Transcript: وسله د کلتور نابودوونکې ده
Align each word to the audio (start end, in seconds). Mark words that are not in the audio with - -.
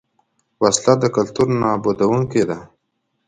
وسله 0.61 0.93
د 1.01 1.03
کلتور 1.15 1.47
نابودوونکې 1.61 2.43
ده 2.49 2.59